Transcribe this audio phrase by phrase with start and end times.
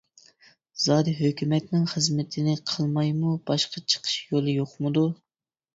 [0.85, 5.11] زادى ھۆكۈمەتنىڭ خىزمىتىنى قىلمايمۇ باشقا چىقىش يولى يوقمىدۇ.